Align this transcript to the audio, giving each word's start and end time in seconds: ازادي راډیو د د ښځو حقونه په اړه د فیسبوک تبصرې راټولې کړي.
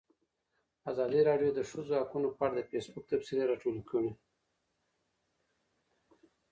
ازادي 0.91 1.21
راډیو 1.29 1.49
د 1.53 1.55
د 1.57 1.59
ښځو 1.69 1.93
حقونه 2.01 2.29
په 2.37 2.41
اړه 2.47 2.57
د 2.61 2.67
فیسبوک 2.71 3.03
تبصرې 3.11 3.43
راټولې 3.51 3.83
کړي. 3.89 4.11